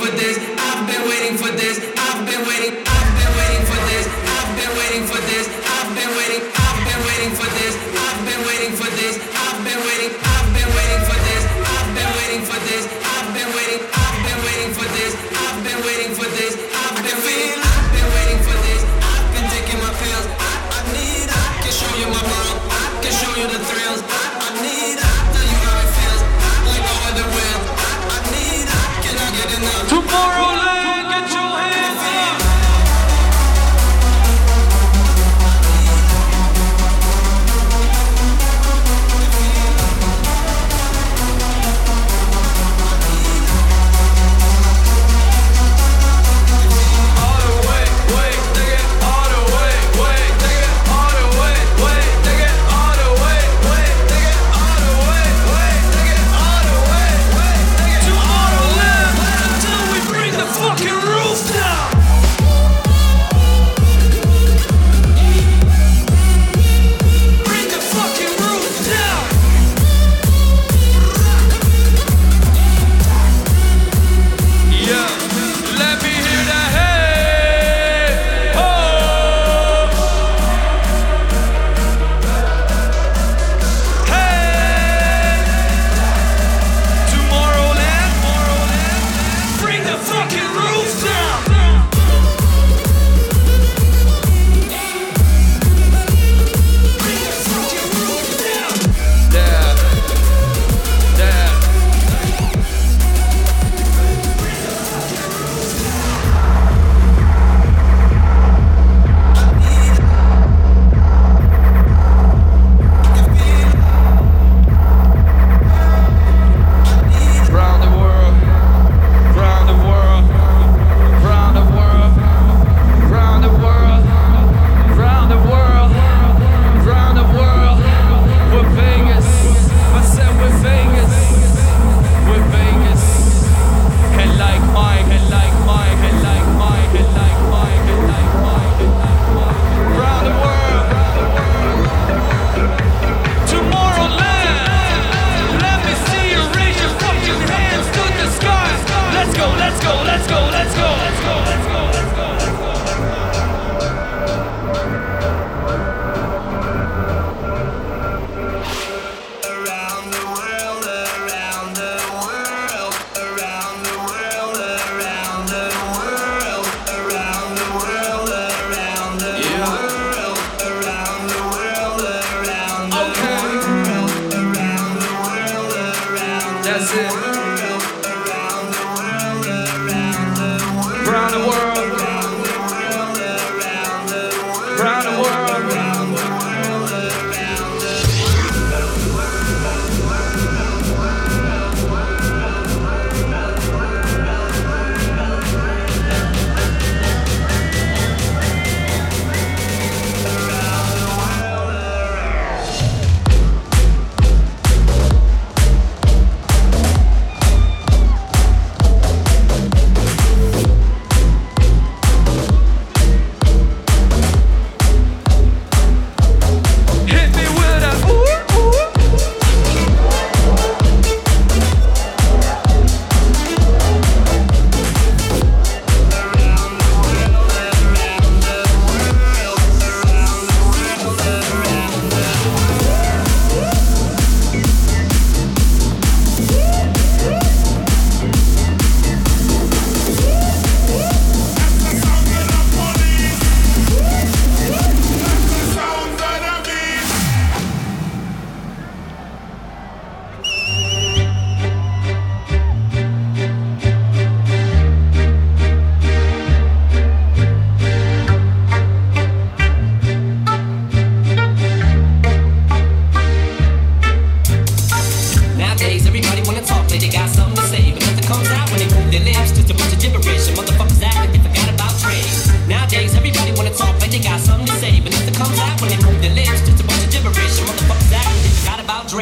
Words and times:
for 0.00 0.10
this. 0.16 0.49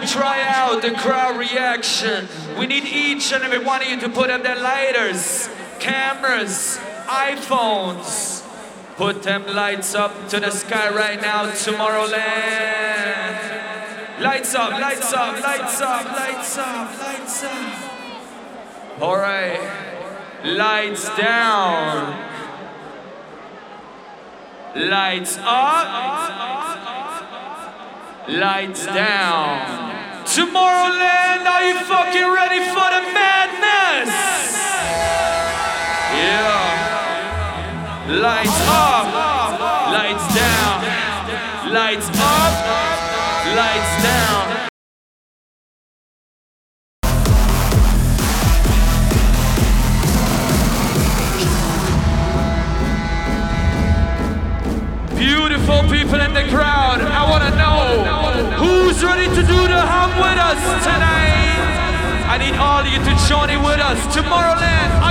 To 0.00 0.06
try 0.06 0.42
out 0.42 0.82
the 0.82 0.92
crowd 0.92 1.38
reaction. 1.38 2.28
We 2.58 2.66
need 2.66 2.84
each 2.84 3.32
and 3.32 3.44
every 3.44 3.58
one 3.58 3.82
of 3.82 3.88
you 3.88 4.00
to 4.00 4.08
put 4.08 4.30
up 4.30 4.42
their 4.42 4.60
lighters, 4.60 5.48
cameras, 5.78 6.78
iPhones. 7.06 8.42
Put 8.96 9.22
them 9.22 9.46
lights 9.54 9.94
up 9.94 10.28
to 10.30 10.40
the 10.40 10.50
sky 10.50 10.90
right 10.94 11.20
now, 11.20 11.50
Tomorrowland. 11.50 14.20
Lights 14.20 14.54
up, 14.54 14.72
lights 14.72 15.12
up, 15.12 15.42
lights 15.42 15.80
up, 15.82 16.04
lights 16.06 16.58
up, 16.58 17.00
lights 17.00 17.44
up. 17.44 19.02
All 19.02 19.18
right, 19.18 19.60
lights 20.44 21.14
down. 21.16 22.22
Lights 24.74 25.38
up. 25.42 26.85
Lights 28.28 28.84
down. 28.86 29.94
Tomorrowland, 30.24 31.46
are 31.46 31.62
you 31.68 31.78
fucking 31.86 32.28
ready 32.34 32.58
for 32.58 32.90
the 32.90 33.02
madness? 33.14 34.10
Yeah. 36.10 36.66
Lights 38.08 38.60
up. 38.66 39.06
Lights 39.92 40.26
down. 40.34 41.72
Lights 41.72 42.08
up. 42.18 42.52
Lights 43.54 44.02
down. 44.02 44.66
Beautiful 55.16 55.82
people 55.88 56.20
in 56.20 56.34
the 56.34 56.44
crowd, 56.50 56.75
I 62.36 62.38
need 62.38 62.56
all 62.60 62.84
of 62.84 62.86
you 62.86 63.00
to 63.00 63.14
join 63.24 63.48
in 63.48 63.64
with 63.64 63.80
us. 63.80 63.96
Tomorrowland, 64.12 65.05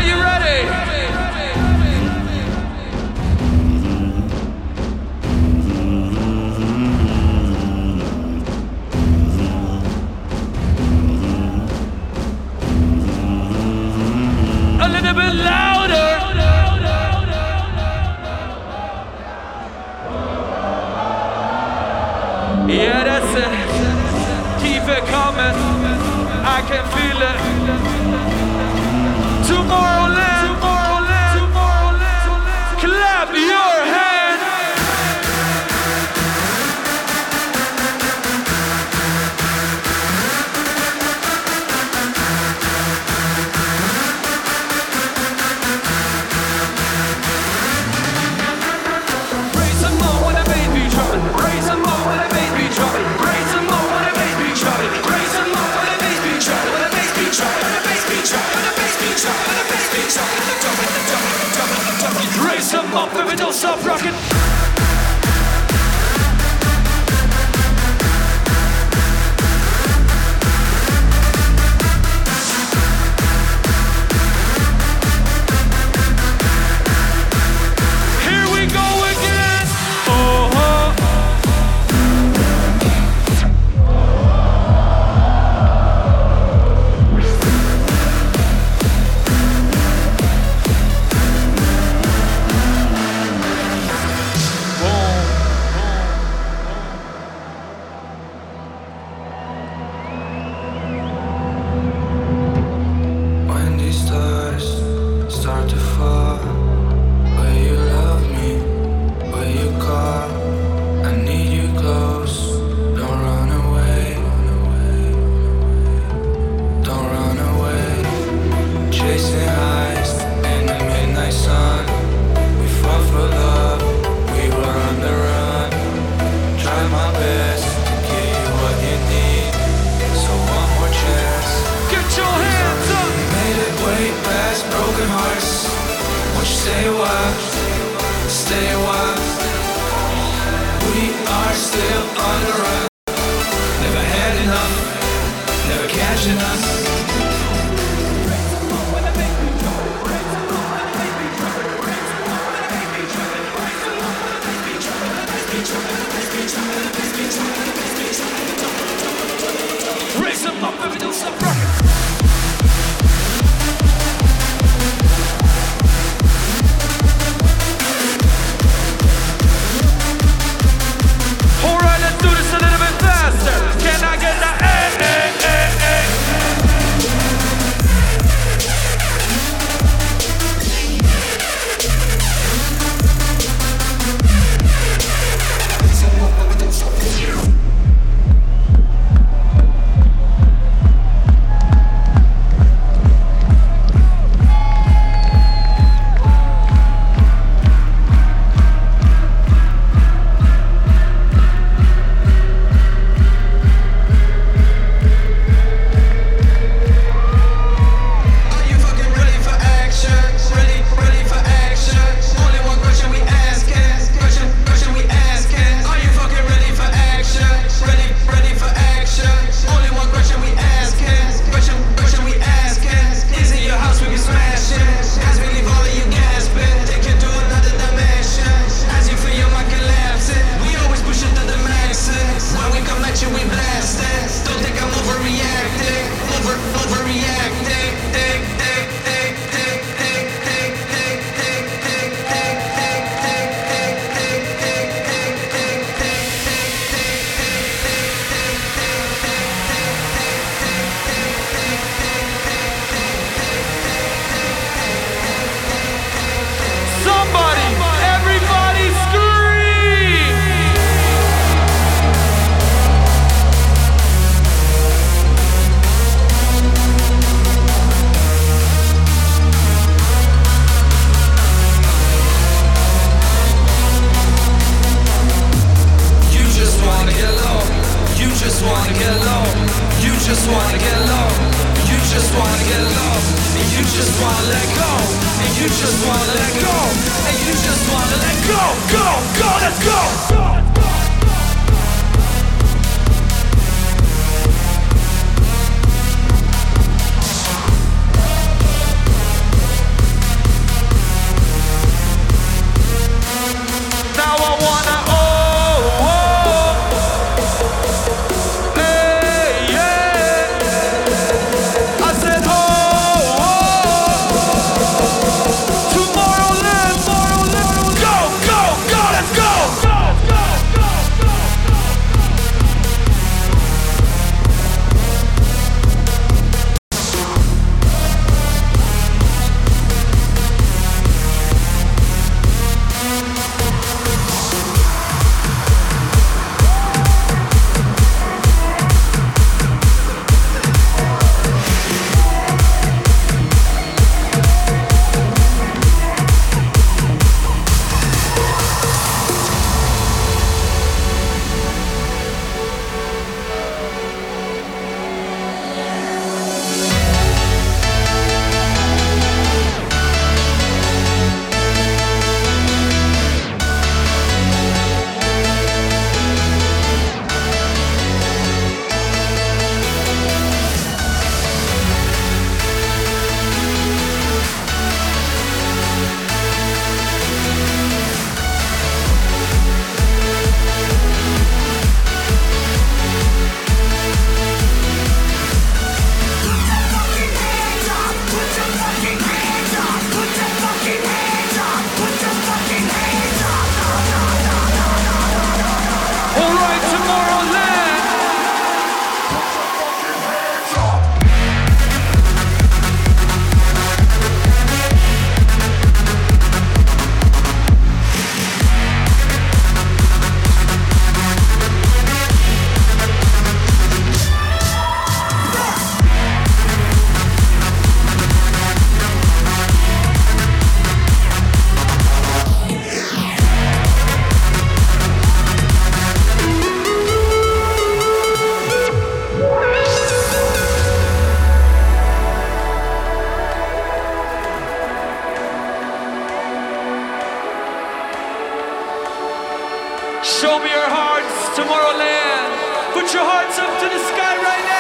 Show 440.42 440.60
me 440.60 440.70
your 440.70 440.89
hearts, 440.92 441.56
Tomorrowland. 441.56 442.92
Put 442.92 443.13
your 443.13 443.24
hearts 443.24 443.58
up 443.58 443.72
to 443.80 443.88
the 443.88 444.00
sky 444.04 444.36
right 444.44 444.65
now. 444.65 444.75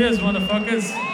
Cheers, 0.00 0.18
motherfuckers. 0.20 1.09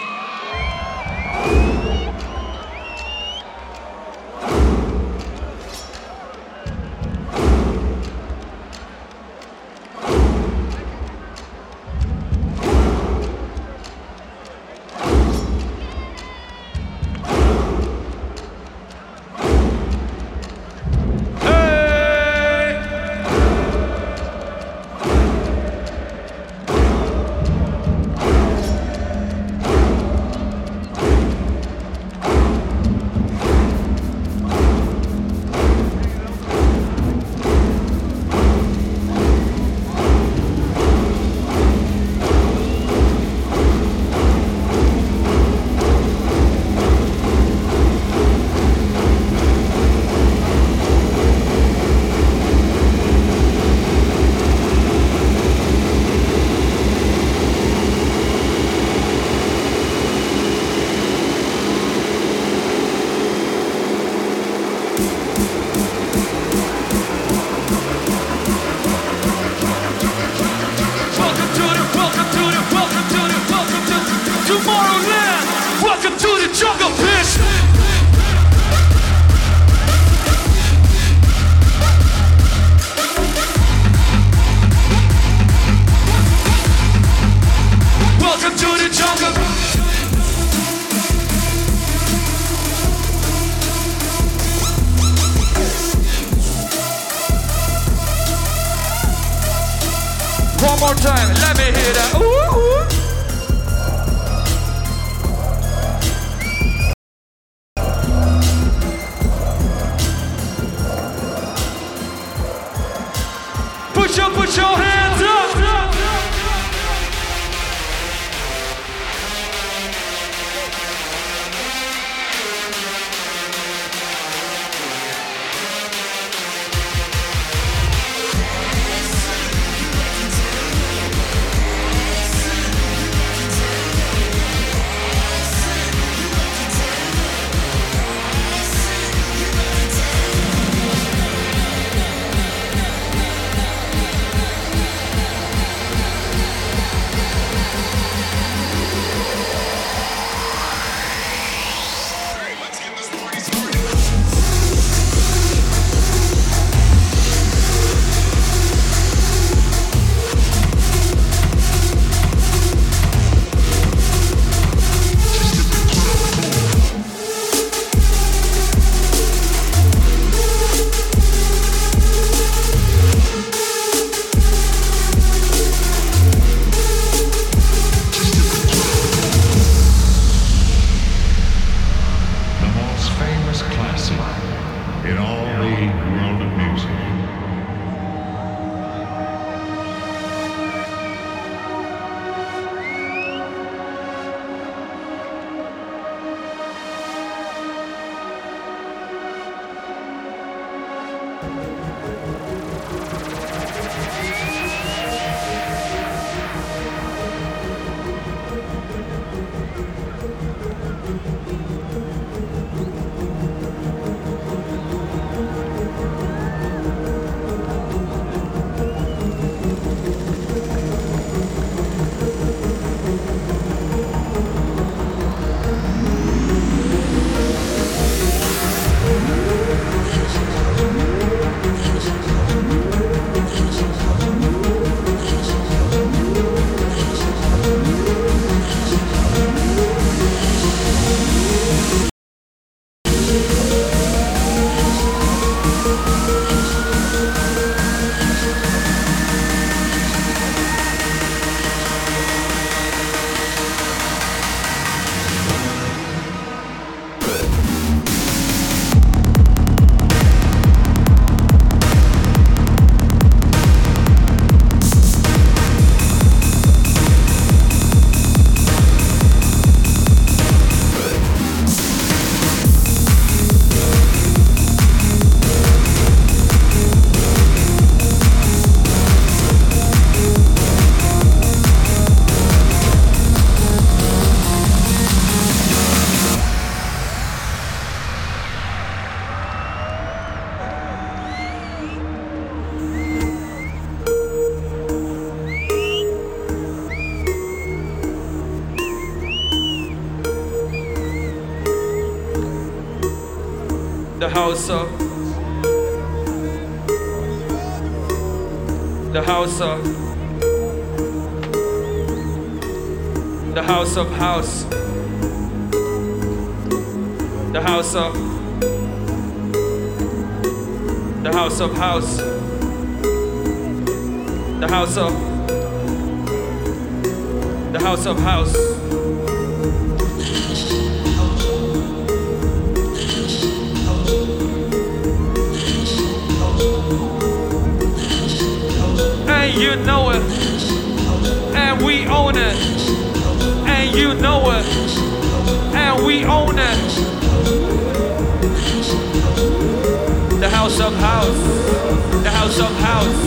House 350.76 350.92
of 350.92 351.00
house. 351.00 352.22
The 352.22 352.30
house 352.30 352.60
of 352.60 352.76
house. 352.80 353.22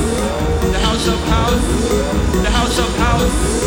The 0.72 0.78
house 0.78 1.08
of 1.08 1.20
house. 1.28 2.44
The 2.44 2.50
house 2.52 2.78
of 2.78 2.98
house 2.98 3.59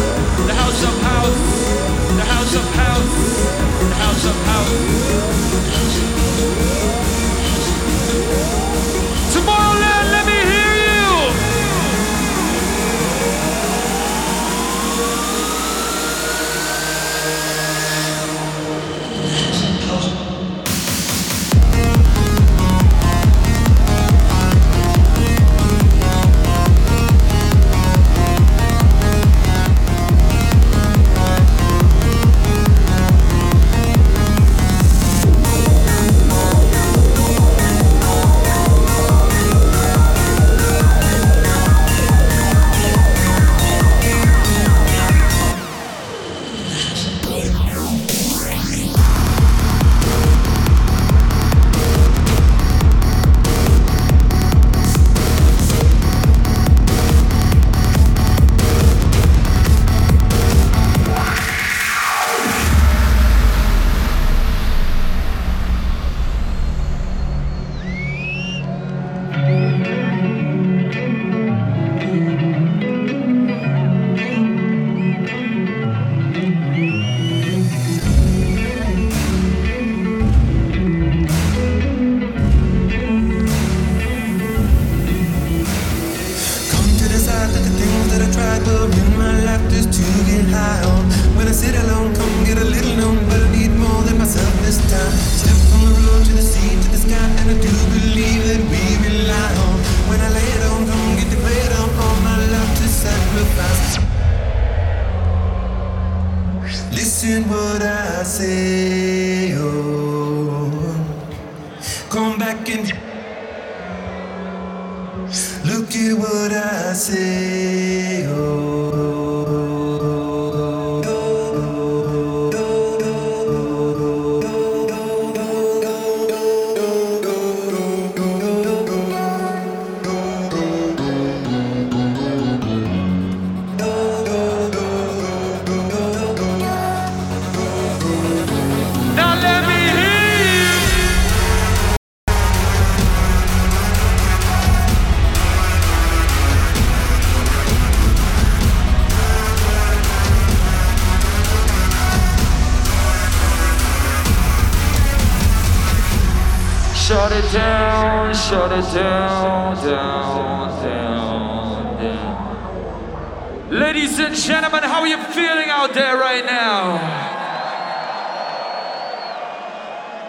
shut 158.53 158.71
it 158.71 158.85
down, 158.95 159.75
down, 159.77 160.83
down, 160.85 161.97
down. 162.03 163.71
Ladies 163.71 164.19
and 164.19 164.37
gentlemen, 164.37 164.83
how 164.83 165.01
are 165.01 165.07
you 165.07 165.17
feeling 165.17 165.71
out 165.71 165.95
there 165.95 166.19
right 166.19 166.45
now? 166.45 167.01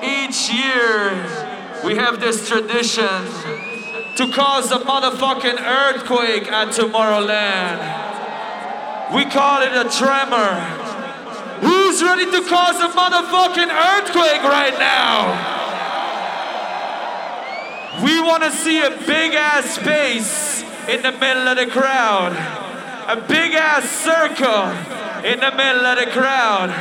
Each 0.02 0.50
year, 0.54 1.28
we 1.84 1.98
have 1.98 2.22
this 2.22 2.48
tradition 2.48 3.26
to 4.16 4.32
cause 4.32 4.72
a 4.72 4.80
motherfucking 4.80 5.60
earthquake 5.60 6.50
at 6.50 6.70
Tomorrowland. 6.70 7.80
We 9.14 9.26
call 9.26 9.64
it 9.64 9.74
a 9.74 9.90
tremor. 9.90 10.62
Who's 11.60 12.02
ready 12.02 12.32
to 12.32 12.42
cause 12.48 12.80
a 12.80 12.88
motherfucking 12.88 13.68
earthquake 13.68 14.44
right 14.44 14.80
now? 14.80 15.53
We 18.02 18.20
want 18.20 18.42
to 18.44 18.52
see 18.52 18.82
a 18.82 18.90
big 18.90 19.36
ass 19.36 19.76
space 19.76 20.64
in 20.90 21.04
the 21.04 21.12
middle 21.12 21.48
of 21.48 21.58
the 21.58 21.68
crowd. 21.68 22.34
A 23.08 23.22
big 23.28 23.54
ass 23.54 23.88
circle 23.88 24.70
in 25.24 25.40
the 25.40 25.52
middle 25.52 25.86
of 25.86 26.00
the 26.00 26.10
crowd. 26.10 26.72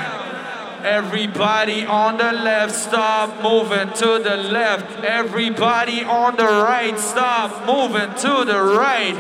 Everybody 0.83 1.85
on 1.85 2.16
the 2.16 2.33
left, 2.33 2.75
stop 2.75 3.42
moving 3.42 3.92
to 3.94 4.22
the 4.25 4.37
left. 4.37 5.05
Everybody 5.05 6.03
on 6.03 6.37
the 6.37 6.44
right, 6.44 6.98
stop 6.98 7.66
moving 7.66 8.14
to 8.16 8.44
the 8.46 8.62
right. 8.62 9.14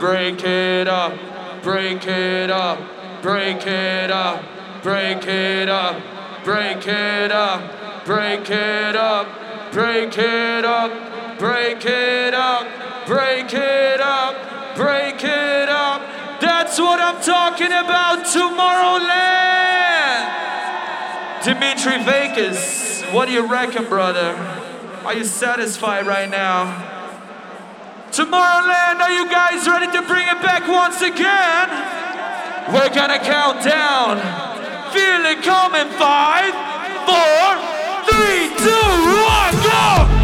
Break 0.00 0.42
it 0.42 0.88
up, 0.88 1.14
break 1.62 2.04
it 2.04 2.50
up, 2.50 2.80
break 3.22 3.64
it 3.64 4.10
up, 4.10 4.42
break 4.82 5.24
it 5.24 5.68
up, 5.68 6.02
break 6.44 6.86
it 6.86 7.30
up, 7.30 8.04
break 8.04 8.50
it 8.50 8.96
up, 8.96 9.28
break 9.72 10.16
it 10.18 10.64
up, 10.64 11.38
break 11.38 11.84
it 11.84 12.34
up, 12.34 12.66
break 13.06 13.52
it 13.52 14.00
up, 14.00 14.76
break 14.76 15.22
it 15.22 15.68
up. 15.68 16.02
That's 16.40 16.78
what 16.78 17.00
I'm 17.00 17.22
talking 17.22 17.66
about, 17.66 18.24
Tomorrowland. 18.26 19.40
Dimitri 21.44 22.02
Vegas, 22.04 23.02
what 23.12 23.26
do 23.26 23.32
you 23.32 23.46
reckon, 23.46 23.84
brother? 23.86 24.34
Are 25.04 25.14
you 25.14 25.24
satisfied 25.24 26.06
right 26.06 26.28
now? 26.28 26.86
Tomorrowland, 28.12 29.00
are 29.00 29.12
you 29.12 29.30
guys 29.30 29.66
ready 29.66 29.86
to 29.86 30.02
bring 30.02 30.26
it 30.26 30.42
back 30.42 30.66
once 30.68 31.00
again? 31.00 31.68
We're 32.74 32.92
gonna 32.94 33.18
count 33.18 33.64
down. 33.64 34.18
Feel 34.92 35.24
it 35.26 35.42
coming. 35.42 35.88
Five, 35.96 36.52
four, 37.06 37.56
three, 38.10 38.50
two, 38.58 38.90
one, 39.06 39.19
Let's 39.52 39.66
go! 39.66 40.19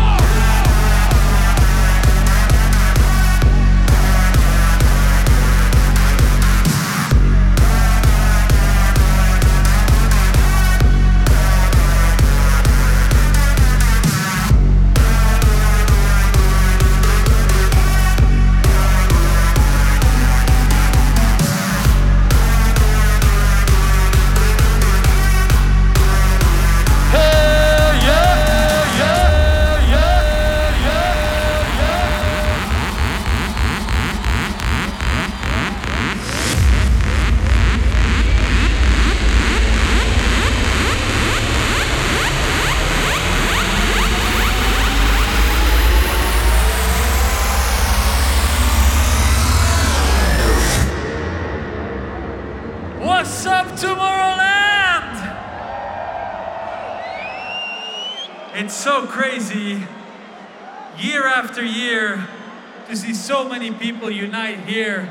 People 63.79 64.11
unite 64.11 64.61
here 64.61 65.11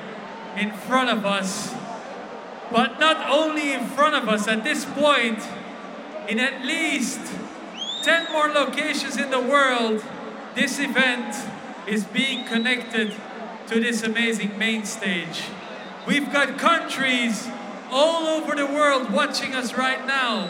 in 0.58 0.72
front 0.72 1.10
of 1.10 1.26
us. 1.26 1.74
But 2.72 3.00
not 3.00 3.30
only 3.30 3.74
in 3.74 3.86
front 3.86 4.16
of 4.16 4.28
us, 4.28 4.48
at 4.48 4.64
this 4.64 4.86
point, 4.86 5.40
in 6.28 6.40
at 6.40 6.66
least 6.66 7.20
10 8.04 8.32
more 8.32 8.50
locations 8.50 9.18
in 9.18 9.30
the 9.30 9.40
world, 9.40 10.04
this 10.56 10.80
event 10.80 11.36
is 11.88 12.04
being 12.06 12.46
connected 12.46 13.14
to 13.68 13.80
this 13.80 14.04
amazing 14.04 14.58
main 14.58 14.86
stage. 14.86 15.44
We've 16.08 16.32
got 16.32 16.58
countries 16.58 17.48
all 17.92 18.28
over 18.28 18.56
the 18.56 18.66
world 18.66 19.12
watching 19.12 19.54
us 19.54 19.76
right 19.76 20.06
now 20.06 20.50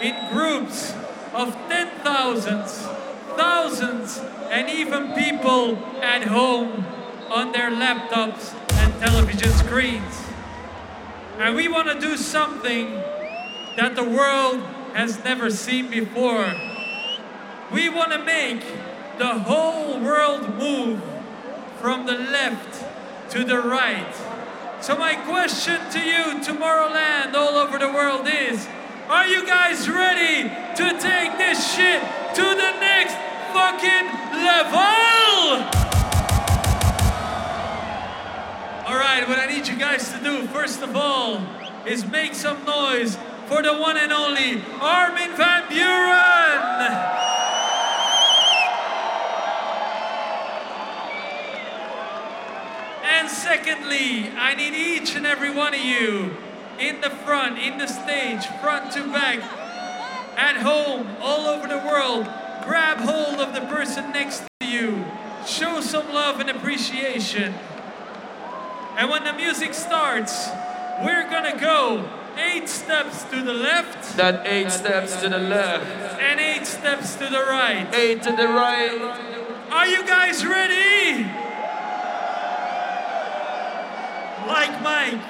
in 0.00 0.14
groups 0.32 0.92
of 1.32 1.54
10,000s, 1.68 3.36
thousands, 3.36 4.18
and 4.50 4.68
even 4.70 5.12
people 5.12 5.76
at 6.02 6.24
home 6.24 6.86
on 7.30 7.52
their 7.52 7.70
laptops 7.70 8.54
and 8.74 8.92
television 9.00 9.50
screens. 9.52 10.22
And 11.38 11.56
we 11.56 11.68
want 11.68 11.88
to 11.88 12.00
do 12.00 12.16
something 12.16 12.90
that 13.76 13.96
the 13.96 14.04
world 14.04 14.60
has 14.94 15.22
never 15.24 15.50
seen 15.50 15.90
before. 15.90 16.54
We 17.72 17.88
want 17.88 18.12
to 18.12 18.24
make 18.24 18.62
the 19.18 19.38
whole 19.40 19.98
world 20.00 20.58
move 20.58 21.02
from 21.80 22.06
the 22.06 22.12
left 22.12 22.84
to 23.30 23.44
the 23.44 23.58
right. 23.58 24.14
So, 24.80 24.96
my 24.96 25.14
question 25.14 25.80
to 25.90 25.98
you, 25.98 26.40
Tomorrowland, 26.44 27.34
all 27.34 27.56
over 27.56 27.78
the 27.78 27.88
world 27.88 28.28
is 28.28 28.68
Are 29.08 29.26
you 29.26 29.46
guys 29.46 29.88
ready 29.88 30.48
to 30.48 30.98
take 31.00 31.36
this 31.38 31.74
shit 31.74 32.00
to 32.34 32.42
the 32.42 32.72
next 32.80 33.16
fucking 33.52 34.06
level? 34.44 35.83
Alright, 38.94 39.28
what 39.28 39.40
I 39.40 39.46
need 39.46 39.66
you 39.66 39.76
guys 39.76 40.12
to 40.12 40.22
do, 40.22 40.46
first 40.46 40.80
of 40.80 40.94
all, 40.94 41.44
is 41.84 42.06
make 42.06 42.32
some 42.32 42.64
noise 42.64 43.18
for 43.46 43.60
the 43.60 43.76
one 43.76 43.96
and 43.96 44.12
only 44.12 44.62
Armin 44.80 45.34
van 45.34 45.64
Buuren! 45.64 46.62
And 53.02 53.28
secondly, 53.28 54.30
I 54.38 54.54
need 54.54 54.74
each 54.74 55.16
and 55.16 55.26
every 55.26 55.50
one 55.50 55.74
of 55.74 55.80
you 55.80 56.36
in 56.78 57.00
the 57.00 57.10
front, 57.10 57.58
in 57.58 57.78
the 57.78 57.88
stage, 57.88 58.46
front 58.62 58.92
to 58.92 59.02
back, 59.10 59.40
at 60.38 60.58
home, 60.58 61.16
all 61.20 61.48
over 61.48 61.66
the 61.66 61.78
world, 61.78 62.26
grab 62.62 62.98
hold 62.98 63.40
of 63.40 63.54
the 63.54 63.62
person 63.62 64.12
next 64.12 64.44
to 64.60 64.68
you. 64.68 65.04
Show 65.48 65.80
some 65.80 66.12
love 66.14 66.38
and 66.38 66.48
appreciation. 66.48 67.54
And 68.96 69.10
when 69.10 69.24
the 69.24 69.32
music 69.32 69.74
starts, 69.74 70.48
we're 71.04 71.28
gonna 71.28 71.58
go 71.58 72.08
eight 72.36 72.68
steps 72.68 73.24
to 73.24 73.42
the 73.42 73.52
left 73.52 74.16
That 74.16 74.46
eight 74.46 74.70
steps 74.70 75.16
to 75.16 75.28
the 75.28 75.38
left, 75.38 75.86
and 76.20 76.40
eight 76.40 76.66
steps 76.66 77.14
to 77.16 77.24
the 77.26 77.40
right. 77.40 77.86
eight 77.94 78.22
to 78.22 78.30
the 78.30 78.48
right. 78.48 79.00
Are 79.70 79.86
you 79.86 80.06
guys 80.06 80.44
ready? 80.46 81.24
Like 84.46 84.80
Mike. 84.82 85.20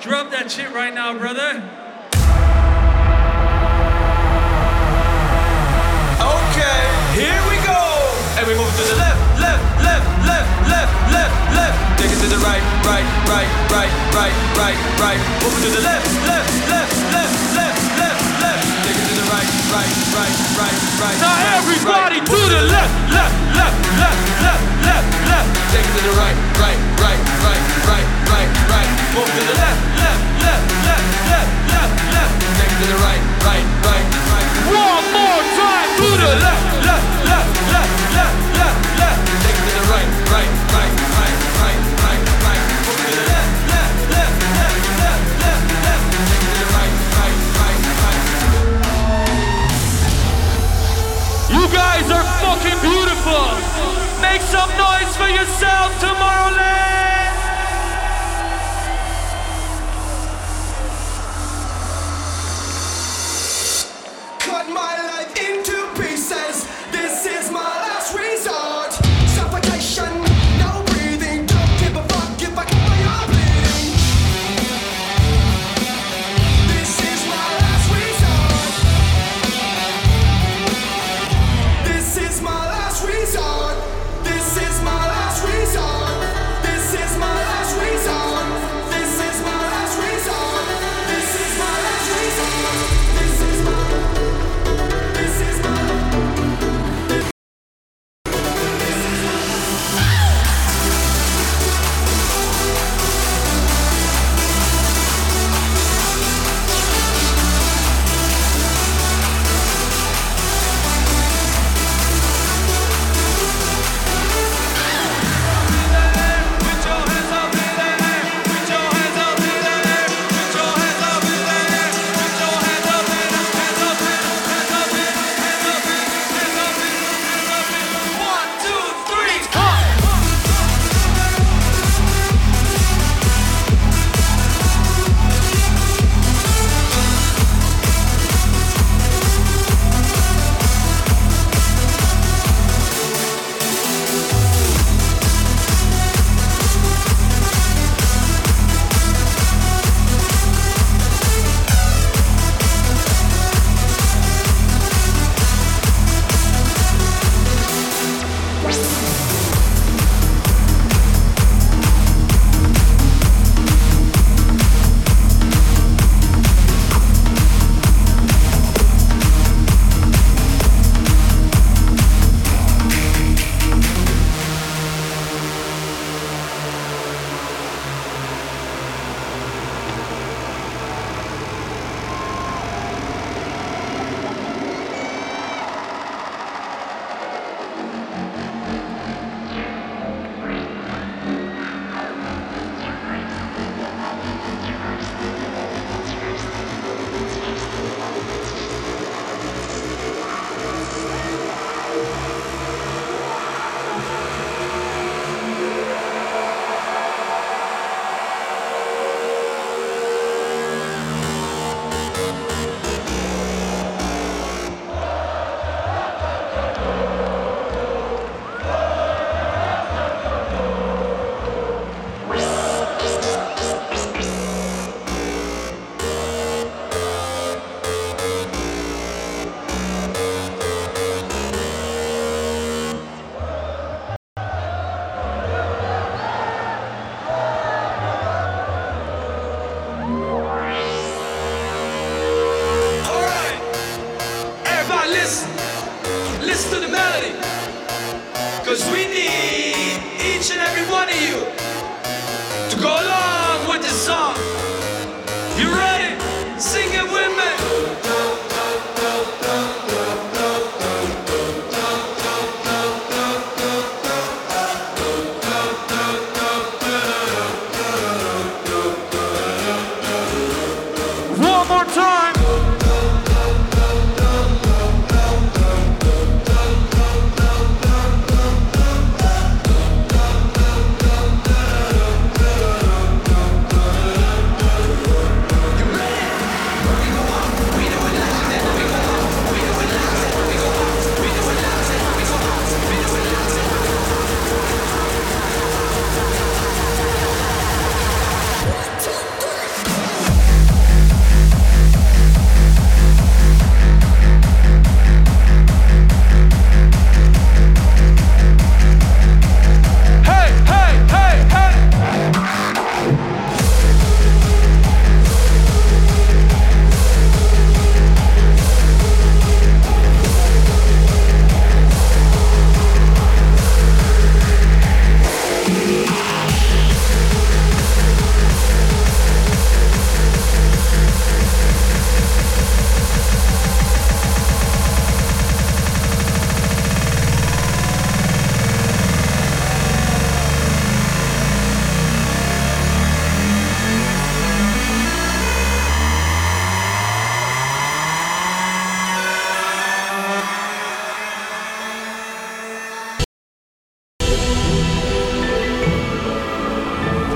Drop 0.00 0.30
that 0.30 0.50
shit 0.50 0.70
right 0.72 0.94
now, 0.94 1.16
brother. 1.18 1.62
Okay, 6.20 6.82
here 7.20 7.42
we 7.50 7.56
go. 7.66 7.82
And 8.38 8.46
we 8.46 8.54
move 8.54 8.72
to 8.76 8.84
the 8.92 8.96
left, 8.96 9.19
left, 10.70 10.92
left, 11.10 11.34
left. 11.58 11.76
Take 11.98 12.12
it 12.14 12.20
to 12.22 12.28
the 12.30 12.40
right, 12.40 12.62
right, 12.86 13.06
right, 13.28 13.50
right, 13.74 13.92
right, 14.14 14.34
right, 14.56 14.78
right. 15.02 15.20
Move 15.42 15.56
to 15.62 15.68
the 15.74 15.82
left, 15.82 16.06
left, 16.24 16.48
left, 16.70 16.94
left, 17.12 17.34
left, 17.58 17.80
left, 17.98 18.22
left. 18.40 18.64
Take 18.86 18.98
it 18.98 19.06
to 19.10 19.14
the 19.20 19.26
right, 19.28 19.50
right, 19.74 19.92
right, 20.16 20.36
right, 20.56 20.76
right. 21.02 21.18
Now 21.20 21.34
right, 21.34 21.58
everybody 21.58 22.18
right. 22.22 22.30
to 22.30 22.40
the 22.54 22.62
left, 22.70 22.94
left, 23.10 23.36
left, 23.58 23.76
left, 24.00 24.22
left, 24.44 24.64
left, 24.86 25.08
left. 25.30 25.50
Take 25.74 25.86
it 25.86 25.92
to 25.92 26.02
the 26.08 26.14
right, 26.16 26.38
right, 26.62 26.80
right, 27.02 27.20
right, 27.44 27.62
right, 27.90 28.06
right, 28.30 28.50
right. 28.70 28.90
Move 29.14 29.26
to 29.26 29.42
the 29.44 29.56
left, 29.60 29.80
left, 30.00 30.22
left, 30.44 30.64
left, 30.86 31.06
left, 31.30 31.52
left, 31.74 31.94
left. 32.14 32.34
Take 32.58 32.72
it 32.72 32.78
to 32.80 32.86
the 32.88 32.98
right, 33.04 33.22
right, 33.44 33.66
right, 33.86 34.06
right. 34.32 34.48
One 34.70 35.04
more 35.14 35.42
time 35.58 35.90
to 35.98 36.08
the 36.22 36.32
left. 36.40 36.64
left, 36.86 37.06
left, 37.28 37.48
left, 37.70 37.92
left, 38.16 38.38
left, 38.56 38.98
left. 39.00 39.19
Guys 51.72 52.10
are 52.10 52.24
fucking 52.40 52.80
beautiful. 52.80 53.44
Make 54.20 54.42
some 54.42 54.70
noise 54.76 55.16
for 55.16 55.28
yourself, 55.28 55.92
Tomorrowland. 56.00 56.99